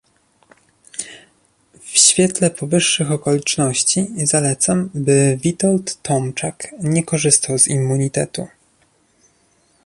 W 1.79 1.97
świetle 1.97 2.49
powyższych 2.49 3.11
okoliczności, 3.11 4.07
zalecam, 4.23 4.89
by 4.93 5.39
Witold 5.41 6.01
Tomczak 6.01 6.67
nie 6.79 7.03
korzystał 7.03 7.59
z 7.59 7.67
immunitetu 7.67 8.47